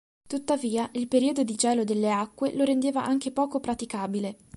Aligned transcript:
Tuttavia 0.27 0.89
il 0.93 1.07
periodo 1.07 1.43
di 1.43 1.53
gelo 1.53 1.83
delle 1.83 2.11
acque 2.11 2.55
lo 2.55 2.63
rendeva 2.63 3.05
anche 3.05 3.31
poco 3.31 3.59
praticabile. 3.59 4.35